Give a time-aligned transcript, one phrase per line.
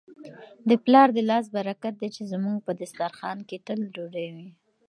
[0.69, 4.49] د پلار د لاس برکت دی چي زموږ په دسترخوان کي تل ډوډۍ وي.